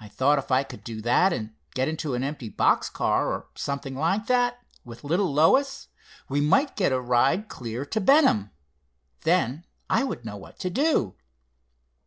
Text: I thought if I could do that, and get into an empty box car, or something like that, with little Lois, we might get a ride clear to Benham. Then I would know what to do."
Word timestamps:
I 0.00 0.08
thought 0.08 0.38
if 0.38 0.50
I 0.50 0.62
could 0.64 0.82
do 0.82 1.02
that, 1.02 1.34
and 1.34 1.54
get 1.74 1.86
into 1.86 2.14
an 2.14 2.24
empty 2.24 2.48
box 2.48 2.88
car, 2.88 3.28
or 3.30 3.48
something 3.54 3.94
like 3.94 4.24
that, 4.26 4.58
with 4.86 5.04
little 5.04 5.34
Lois, 5.34 5.88
we 6.30 6.40
might 6.40 6.76
get 6.76 6.92
a 6.92 6.98
ride 7.02 7.48
clear 7.50 7.84
to 7.84 8.00
Benham. 8.00 8.52
Then 9.20 9.66
I 9.90 10.02
would 10.02 10.24
know 10.24 10.38
what 10.38 10.58
to 10.60 10.70
do." 10.70 11.14